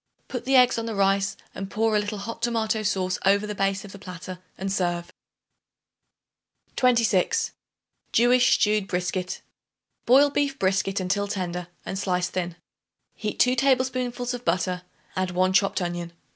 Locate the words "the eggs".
0.45-0.79